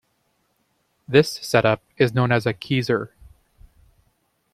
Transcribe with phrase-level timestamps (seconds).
[1.07, 3.09] This setup is known as a keezer.